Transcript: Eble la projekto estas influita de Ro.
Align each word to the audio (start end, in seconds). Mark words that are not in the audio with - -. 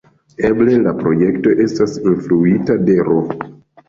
Eble 0.47 0.77
la 0.85 0.93
projekto 1.01 1.53
estas 1.65 1.93
influita 2.13 2.79
de 2.89 2.97
Ro. 3.11 3.19